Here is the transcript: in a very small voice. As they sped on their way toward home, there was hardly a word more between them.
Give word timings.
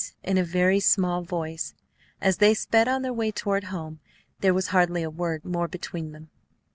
in 0.23 0.35
a 0.35 0.43
very 0.43 0.79
small 0.79 1.21
voice. 1.21 1.75
As 2.21 2.37
they 2.37 2.55
sped 2.55 2.87
on 2.87 3.03
their 3.03 3.13
way 3.13 3.29
toward 3.31 3.65
home, 3.65 3.99
there 4.39 4.49
was 4.51 4.69
hardly 4.69 5.03
a 5.03 5.11
word 5.11 5.45
more 5.45 5.67
between 5.67 6.11
them. 6.11 6.31